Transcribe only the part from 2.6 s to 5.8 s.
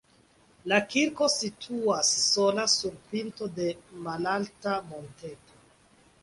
sur pinto de malalta monteto.